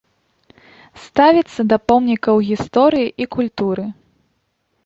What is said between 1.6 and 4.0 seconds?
да помнікаў гісторыі і культуры.